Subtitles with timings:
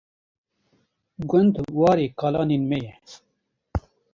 [1.29, 2.93] Gund warê kalanên me ye.